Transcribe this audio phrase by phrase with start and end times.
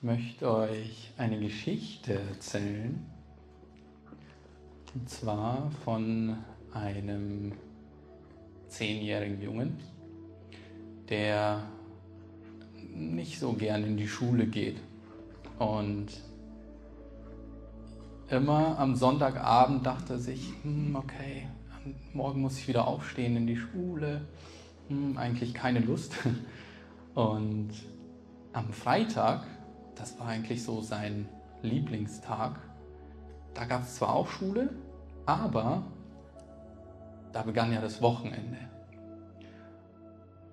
[0.00, 3.04] Möchte euch eine Geschichte erzählen.
[4.94, 6.36] Und zwar von
[6.72, 7.50] einem
[8.68, 9.76] zehnjährigen Jungen,
[11.08, 11.64] der
[12.94, 14.76] nicht so gern in die Schule geht.
[15.58, 16.06] Und
[18.30, 21.48] immer am Sonntagabend dachte er sich, hm, okay,
[22.12, 24.20] morgen muss ich wieder aufstehen in die Schule.
[24.86, 26.14] Hm, eigentlich keine Lust.
[27.16, 27.70] Und
[28.52, 29.44] am Freitag,
[29.98, 31.28] das war eigentlich so sein
[31.62, 32.60] Lieblingstag,
[33.54, 34.70] da gab es zwar auch Schule,
[35.26, 35.82] aber
[37.32, 38.58] da begann ja das Wochenende.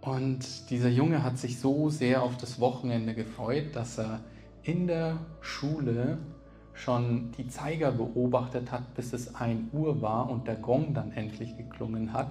[0.00, 4.20] Und dieser Junge hat sich so sehr auf das Wochenende gefreut, dass er
[4.62, 6.18] in der Schule
[6.74, 11.56] schon die Zeiger beobachtet hat, bis es 1 Uhr war und der Gong dann endlich
[11.56, 12.30] geklungen hat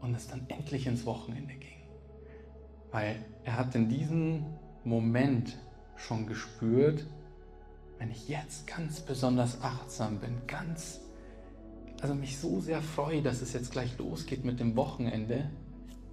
[0.00, 1.82] und es dann endlich ins Wochenende ging.
[2.90, 4.46] Weil er hat in diesem
[4.84, 5.56] Moment
[5.96, 7.06] schon gespürt,
[7.98, 11.00] wenn ich jetzt ganz besonders achtsam bin, ganz,
[12.00, 15.50] also mich so sehr freue, dass es jetzt gleich losgeht mit dem Wochenende,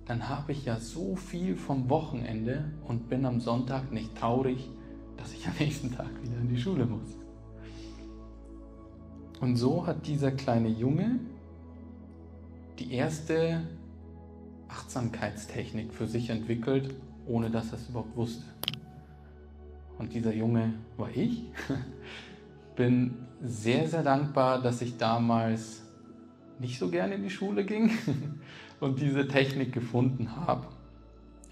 [0.05, 4.69] dann habe ich ja so viel vom Wochenende und bin am Sonntag nicht traurig,
[5.17, 7.17] dass ich am nächsten Tag wieder in die Schule muss.
[9.39, 11.19] Und so hat dieser kleine Junge
[12.77, 13.63] die erste
[14.67, 16.93] Achtsamkeitstechnik für sich entwickelt,
[17.27, 18.43] ohne dass er es überhaupt wusste.
[20.01, 21.43] Und dieser Junge war ich.
[22.75, 25.83] Bin sehr, sehr dankbar, dass ich damals
[26.57, 27.91] nicht so gerne in die Schule ging
[28.79, 30.65] und diese Technik gefunden habe.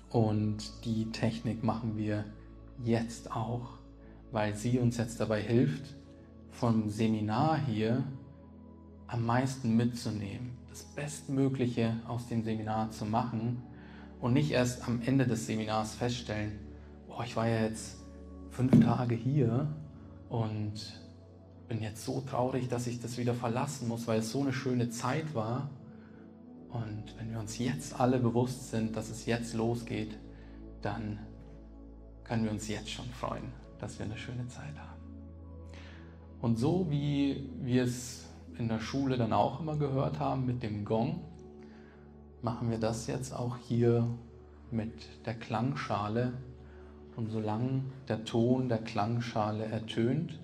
[0.10, 2.26] Und die Technik machen wir
[2.84, 3.78] jetzt auch,
[4.32, 5.96] weil sie uns jetzt dabei hilft,
[6.50, 8.04] vom Seminar hier
[9.06, 13.62] am meisten mitzunehmen, das Bestmögliche aus dem Seminar zu machen
[14.20, 16.54] und nicht erst am Ende des Seminars feststellen,
[17.08, 18.00] boah, ich war ja jetzt
[18.52, 19.68] fünf Tage hier
[20.30, 20.74] und
[21.68, 24.90] bin jetzt so traurig, dass ich das wieder verlassen muss, weil es so eine schöne
[24.90, 25.70] Zeit war.
[26.70, 30.18] Und wenn wir uns jetzt alle bewusst sind, dass es jetzt losgeht,
[30.82, 31.20] dann
[32.24, 35.00] können wir uns jetzt schon freuen, dass wir eine schöne Zeit haben.
[36.42, 38.28] Und so wie wir es
[38.58, 41.22] in der Schule dann auch immer gehört haben mit dem Gong,
[42.42, 44.08] machen wir das jetzt auch hier
[44.72, 46.34] mit der Klangschale.
[47.20, 50.40] Und solange der Ton der Klangschale ertönt,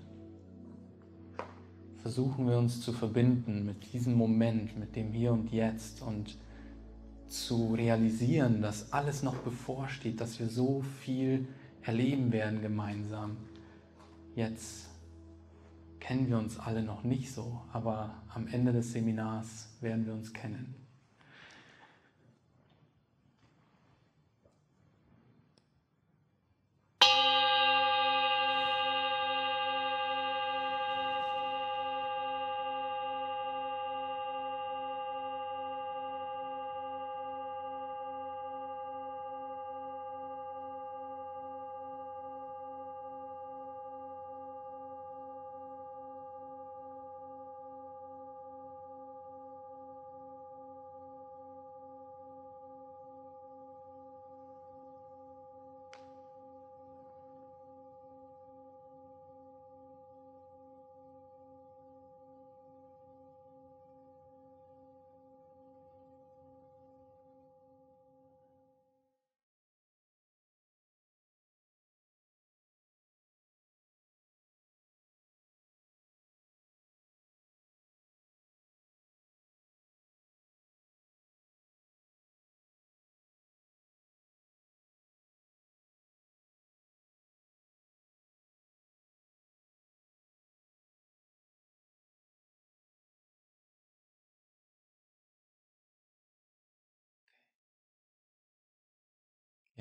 [2.02, 6.38] versuchen wir uns zu verbinden mit diesem Moment, mit dem Hier und Jetzt und
[7.28, 11.48] zu realisieren, dass alles noch bevorsteht, dass wir so viel
[11.82, 13.38] erleben werden gemeinsam.
[14.36, 14.90] Jetzt
[16.02, 20.34] kennen wir uns alle noch nicht so, aber am Ende des Seminars werden wir uns
[20.34, 20.85] kennen.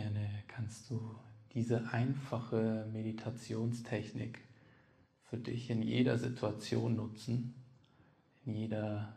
[0.04, 1.00] Gerne kannst du
[1.54, 4.38] diese einfache Meditationstechnik
[5.22, 7.54] für dich in jeder Situation nutzen,
[8.44, 9.14] in jeder,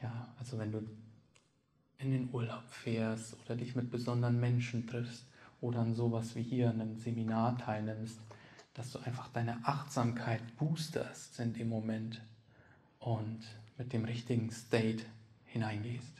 [0.00, 0.78] ja, also wenn du
[1.98, 5.26] in den Urlaub fährst oder dich mit besonderen Menschen triffst
[5.60, 8.18] oder an sowas wie hier an einem Seminar teilnimmst,
[8.72, 12.22] dass du einfach deine Achtsamkeit boosterst in dem Moment
[12.98, 13.40] und
[13.76, 15.04] mit dem richtigen State
[15.44, 16.14] hineingehst.